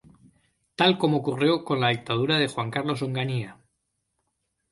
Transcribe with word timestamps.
Tal 0.79 0.97
como 0.97 1.17
ocurrió 1.17 1.53
como 1.57 1.65
con 1.65 1.79
la 1.79 1.89
dictadura 1.89 2.39
de 2.39 2.47
Juan 2.47 2.71
Carlos 2.71 3.03
Onganía. 3.03 3.57